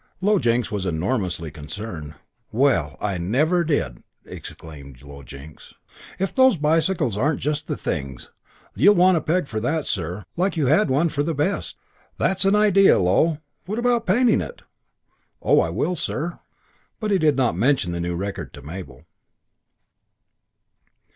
Low 0.19 0.39
Jinks 0.39 0.71
was 0.71 0.87
enormously 0.87 1.51
concerned. 1.51 2.15
"Well! 2.51 2.97
I 2.99 3.19
never 3.19 3.63
did!" 3.63 4.01
exclaimed 4.25 5.03
Low 5.03 5.21
Jinks. 5.21 5.75
"If 6.17 6.33
those 6.33 6.57
bicycles 6.57 7.19
aren't 7.19 7.39
just 7.39 7.67
things! 7.67 8.31
You'll 8.73 8.95
want 8.95 9.17
a 9.17 9.21
peg 9.21 9.45
for 9.45 9.59
that, 9.59 9.85
sir. 9.85 10.25
Like 10.35 10.57
you 10.57 10.65
had 10.65 10.89
one 10.89 11.09
for 11.09 11.21
the 11.21 11.35
best." 11.35 11.75
"That's 12.17 12.45
an 12.45 12.55
idea, 12.55 12.97
Low. 12.97 13.41
What 13.67 13.77
about 13.77 14.07
painting 14.07 14.41
it?" 14.41 14.63
"Oh, 15.39 15.59
I 15.59 15.69
will, 15.69 15.95
sir!" 15.95 16.39
But 16.99 17.11
he 17.11 17.19
did 17.19 17.35
not 17.37 17.55
mention 17.55 17.91
the 17.91 17.99
new 18.01 18.15
record 18.15 18.53
to 18.55 18.63
Mabel. 18.63 19.05